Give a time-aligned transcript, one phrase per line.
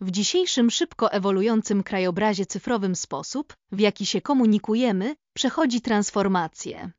[0.00, 6.90] W dzisiejszym szybko ewoluującym krajobrazie cyfrowym sposób, w jaki się komunikujemy, przechodzi transformację.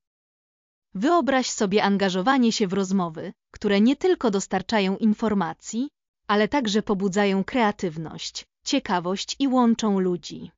[0.94, 5.90] Wyobraź sobie angażowanie się w rozmowy, które nie tylko dostarczają informacji,
[6.28, 10.52] ale także pobudzają kreatywność, ciekawość i łączą ludzi.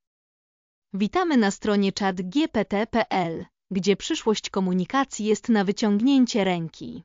[0.94, 7.04] Witamy na stronie chatgpt.pl, gdzie przyszłość komunikacji jest na wyciągnięcie ręki.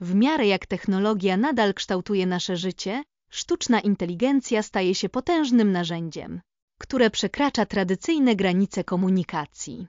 [0.00, 6.40] W miarę jak technologia nadal kształtuje nasze życie, sztuczna inteligencja staje się potężnym narzędziem,
[6.78, 9.86] które przekracza tradycyjne granice komunikacji.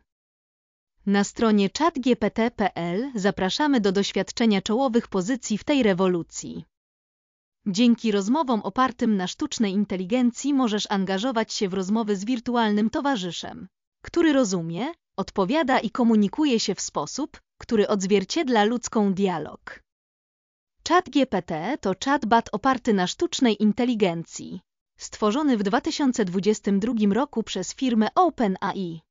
[1.05, 6.65] Na stronie chatgpt.pl zapraszamy do doświadczenia czołowych pozycji w tej rewolucji.
[7.67, 13.67] Dzięki rozmowom opartym na sztucznej inteligencji możesz angażować się w rozmowy z wirtualnym towarzyszem,
[14.01, 19.83] który rozumie, odpowiada i komunikuje się w sposób, który odzwierciedla ludzką dialog.
[20.91, 24.61] ChatGPT to chatbot oparty na sztucznej inteligencji,
[24.97, 29.01] stworzony w 2022 roku przez firmę OpenAI.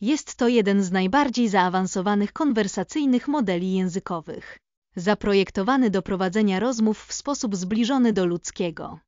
[0.00, 4.58] Jest to jeden z najbardziej zaawansowanych konwersacyjnych modeli językowych,
[4.96, 8.98] zaprojektowany do prowadzenia rozmów w sposób zbliżony do ludzkiego.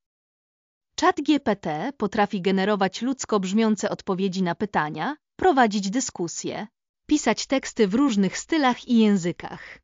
[1.01, 6.67] ChatGPT potrafi generować ludzko brzmiące odpowiedzi na pytania, prowadzić dyskusje,
[7.06, 9.81] pisać teksty w różnych stylach i językach.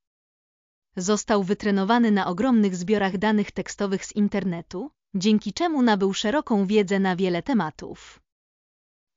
[0.97, 7.17] Został wytrenowany na ogromnych zbiorach danych tekstowych z internetu, dzięki czemu nabył szeroką wiedzę na
[7.17, 8.21] wiele tematów.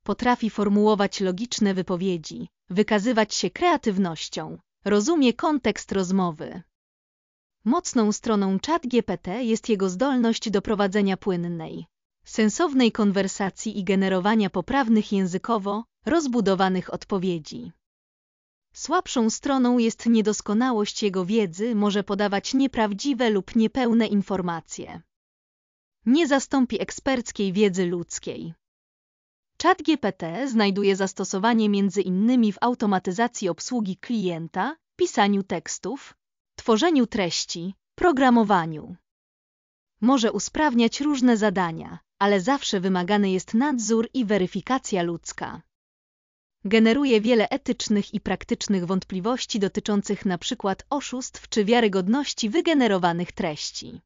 [0.03, 6.61] Potrafi formułować logiczne wypowiedzi, wykazywać się kreatywnością, rozumie kontekst rozmowy.
[7.65, 11.85] Mocną stroną ChatGPT jest jego zdolność do prowadzenia płynnej,
[12.23, 17.71] sensownej konwersacji i generowania poprawnych językowo, rozbudowanych odpowiedzi.
[18.85, 25.01] Słabszą stroną jest niedoskonałość jego wiedzy, może podawać nieprawdziwe lub niepełne informacje.
[26.05, 28.53] Nie zastąpi eksperckiej wiedzy ludzkiej.
[29.63, 31.65] ChatGPT znajduje zastosowanie
[32.01, 36.15] innymi w automatyzacji obsługi klienta, pisaniu tekstów,
[36.55, 38.95] tworzeniu treści, programowaniu.
[40.01, 45.61] Może usprawniać różne zadania, ale zawsze wymagany jest nadzór i weryfikacja ludzka.
[46.65, 50.75] Generuje wiele etycznych i praktycznych wątpliwości dotyczących np.
[50.89, 54.01] oszustw czy wiarygodności wygenerowanych treści.